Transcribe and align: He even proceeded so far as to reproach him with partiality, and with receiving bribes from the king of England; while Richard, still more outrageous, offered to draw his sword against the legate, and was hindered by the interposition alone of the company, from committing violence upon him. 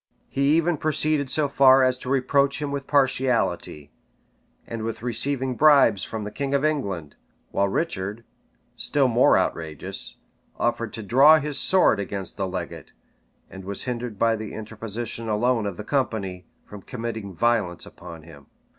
He 0.29 0.55
even 0.57 0.77
proceeded 0.77 1.29
so 1.29 1.47
far 1.47 1.83
as 1.83 1.95
to 1.99 2.09
reproach 2.09 2.59
him 2.59 2.71
with 2.71 2.87
partiality, 2.87 3.91
and 4.65 4.81
with 4.81 5.03
receiving 5.03 5.53
bribes 5.53 6.03
from 6.03 6.23
the 6.23 6.31
king 6.31 6.55
of 6.55 6.65
England; 6.65 7.15
while 7.51 7.67
Richard, 7.67 8.23
still 8.75 9.07
more 9.07 9.37
outrageous, 9.37 10.15
offered 10.57 10.91
to 10.93 11.03
draw 11.03 11.37
his 11.37 11.59
sword 11.59 11.99
against 11.99 12.35
the 12.35 12.47
legate, 12.47 12.93
and 13.47 13.63
was 13.63 13.83
hindered 13.83 14.17
by 14.17 14.35
the 14.35 14.55
interposition 14.55 15.29
alone 15.29 15.67
of 15.67 15.77
the 15.77 15.83
company, 15.83 16.47
from 16.65 16.81
committing 16.81 17.35
violence 17.35 17.85
upon 17.85 18.23
him. 18.23 18.47